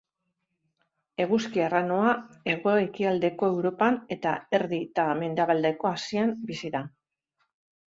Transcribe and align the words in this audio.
Eguzki-arranoa 1.25 2.13
hego-ekialdeko 2.53 3.51
Europan 3.53 4.01
eta 4.17 4.33
erdi 4.61 4.81
eta 4.89 5.07
mendebaldeko 5.23 5.93
Asian 5.93 6.37
bizi 6.51 6.75
da. 6.81 6.85